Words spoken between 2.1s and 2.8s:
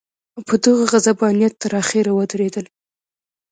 ودرېدل.